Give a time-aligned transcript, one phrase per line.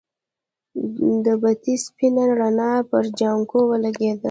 [1.23, 4.19] د بتۍ سپينه رڼا پر جانکو ولګېده.